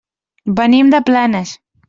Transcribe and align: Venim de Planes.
Venim 0.61 0.89
de 0.95 1.03
Planes. 1.11 1.55